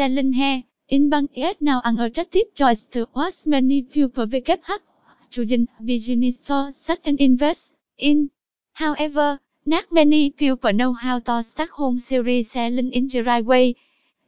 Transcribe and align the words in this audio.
selling 0.00 0.32
hair. 0.32 0.64
Inbank 0.90 1.28
is 1.34 1.60
now 1.60 1.82
an 1.84 2.00
attractive 2.00 2.54
choice 2.54 2.84
to 2.84 3.06
us 3.14 3.44
many 3.44 3.82
people 3.82 4.26
VKH, 4.26 4.80
choosing 5.28 5.68
business 5.84 6.38
to 6.38 6.72
start 6.72 7.00
and 7.04 7.20
invest 7.20 7.76
in. 7.98 8.30
However, 8.72 9.38
not 9.66 9.92
many 9.92 10.30
people 10.30 10.72
know 10.72 10.94
how 10.94 11.18
to 11.18 11.42
start 11.42 11.68
home 11.68 11.98
series 11.98 12.52
selling 12.52 12.90
in 12.92 13.08
the 13.08 13.20
right 13.20 13.44
way. 13.44 13.76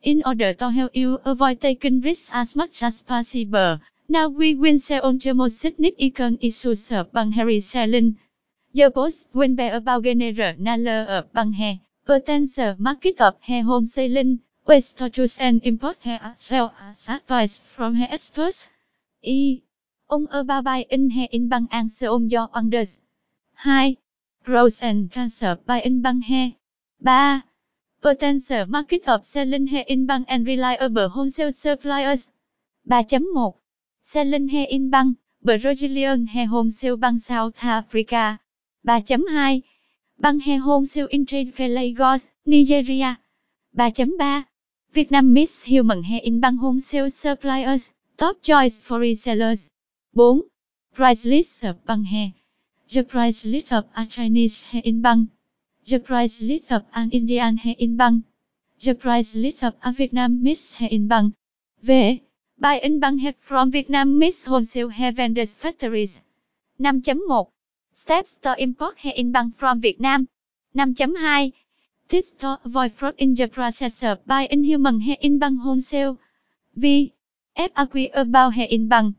In 0.03 0.23
order 0.27 0.53
to 0.53 0.69
help 0.69 0.95
you 0.95 1.19
avoid 1.25 1.63
taking 1.63 2.03
risks 2.03 2.31
as 2.35 2.55
much 2.55 2.83
as 2.83 3.03
possible, 3.03 3.81
now 4.11 4.29
we 4.29 4.55
will 4.55 4.79
sell 4.79 5.01
on 5.07 5.17
the 5.17 5.33
most 5.33 5.57
significant 5.57 6.45
issues 6.45 6.93
of 6.93 7.11
bank 7.15 7.33
hair 7.33 7.47
reselling. 7.47 8.19
The 8.75 8.91
post 8.91 9.31
will 9.33 9.55
be 9.55 9.69
about 9.69 10.05
general 10.05 10.53
knowledge 10.59 11.09
of 11.09 11.33
bank 11.33 11.55
hair, 11.55 11.81
potential 12.05 12.77
market 12.79 13.23
of 13.23 13.41
hair 13.41 13.63
wholesaling, 13.65 14.41
Waste 14.65 14.97
to 14.99 15.11
choose 15.11 15.39
and 15.39 15.61
import 15.65 15.99
hair 15.99 16.35
sell 16.37 16.73
as 16.81 17.09
advice 17.09 17.59
from 17.59 17.97
hair 17.97 18.09
experts. 18.11 18.71
E. 19.21 19.61
On 20.09 20.29
about 20.31 20.87
in 20.89 21.11
hair 21.11 21.29
in 21.31 21.49
bang 21.49 21.69
and 21.71 21.91
so 21.91 22.15
on 22.15 22.31
your 22.31 22.49
orders. 22.55 23.03
2. 23.65 23.97
Growth 24.45 24.83
and 24.83 25.13
transfer 25.13 25.57
by 25.57 25.83
in 25.83 26.01
bang 26.01 26.23
hair. 26.23 26.55
3. 27.05 27.43
Potential 28.01 28.65
market 28.67 29.07
of 29.09 29.27
selling 29.27 29.67
hair 29.67 29.85
in 29.89 30.07
bang 30.07 30.25
and 30.27 30.47
reliable 30.47 31.09
wholesale 31.11 31.53
suppliers. 31.53 32.31
3.1 32.89 33.55
Selling 34.01 34.49
hair 34.49 34.67
in 34.71 34.89
bang, 34.89 35.19
Brazilian 35.43 36.29
hair 36.29 36.47
wholesale 36.47 36.97
bang 36.97 37.19
South 37.19 37.63
Africa. 37.63 38.41
3.2 38.87 39.65
bang 40.19 40.41
hair 40.41 40.61
wholesale 40.61 41.09
in 41.09 41.27
trade 41.27 41.53
fair 41.53 41.69
Lagos, 41.69 42.31
Nigeria. 42.47 43.19
3.3 43.77 44.47
Vietnam 44.95 45.33
Miss 45.33 45.65
Human 45.65 46.03
Hair 46.03 46.21
in 46.23 46.39
Bang 46.39 46.59
Home 46.59 46.79
Sales 46.79 47.15
suppliers, 47.15 47.95
top 48.19 48.43
choice 48.43 48.79
for 48.79 49.01
resellers. 49.01 49.71
4. 50.15 50.43
Price 50.93 51.25
list 51.25 51.65
of 51.65 51.83
Bang 51.87 52.05
hair. 52.05 52.35
The 52.93 53.03
price 53.03 53.47
list 53.47 53.73
of 53.73 53.87
a 53.97 54.05
Chinese 54.05 54.67
hair 54.67 54.83
in 54.85 55.01
Bang 55.01 55.31
The 55.87 55.99
price 55.99 56.43
list 56.43 56.71
of 56.73 56.85
an 56.93 57.11
Indian 57.11 57.57
hair 57.57 57.75
in 57.79 57.97
Bang 57.97 58.25
The 58.85 58.95
price 58.95 59.35
list 59.35 59.65
of 59.65 59.77
a 59.83 59.93
Vietnam 59.93 60.43
Miss 60.43 60.75
hair 60.75 60.91
in 60.91 61.09
Bang 61.09 61.33
V. 61.81 62.23
Buy 62.59 62.75
in 62.75 63.01
Bang 63.01 63.17
hair 63.17 63.33
from 63.39 63.71
Vietnam 63.71 64.19
Miss 64.19 64.45
wholesale 64.45 64.91
hair 64.91 65.13
vendors 65.13 65.57
factories. 65.57 66.21
5.1 66.79 67.49
Steps 67.93 68.37
to 68.41 68.63
import 68.63 68.99
hair 68.99 69.15
in 69.17 69.33
Bang 69.33 69.53
from 69.53 69.81
Vietnam. 69.81 70.29
5.2 70.77 71.55
This 72.13 72.31
to 72.45 72.61
avoid 72.63 72.93
fraud 72.93 73.15
in 73.17 73.33
the 73.33 73.49
process 73.49 74.03
of 74.03 74.27
buying 74.27 74.65
human 74.65 75.01
hair 75.01 75.17
in 75.23 75.39
bank 75.39 75.61
wholesale. 75.63 76.19
V. 76.75 77.15
F. 77.57 77.73
FAQ 77.73 78.11
about 78.13 78.53
hair 78.53 78.67
in 78.69 78.87
bank. 78.87 79.17